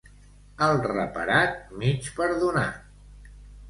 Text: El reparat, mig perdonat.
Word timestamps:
El 0.67 0.79
reparat, 0.85 1.61
mig 1.85 2.13
perdonat. 2.19 3.35